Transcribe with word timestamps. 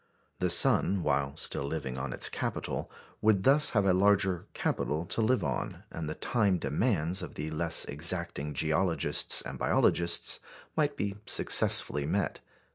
The 0.39 0.49
sun, 0.49 1.03
while 1.03 1.37
still 1.37 1.65
living 1.65 1.95
on 1.95 2.11
its 2.11 2.27
capital, 2.27 2.89
would 3.21 3.43
thus 3.43 3.69
have 3.77 3.85
a 3.85 3.93
larger 3.93 4.47
capital 4.55 5.05
to 5.05 5.21
live 5.21 5.43
on, 5.43 5.83
and 5.91 6.09
the 6.09 6.15
time 6.15 6.57
demands 6.57 7.21
of 7.21 7.35
the 7.35 7.51
less 7.51 7.85
exacting 7.85 8.55
geologists 8.55 9.43
and 9.43 9.59
biologists 9.59 10.39
might 10.75 10.97
be 10.97 11.17
successfully 11.27 12.07
met. 12.07 12.39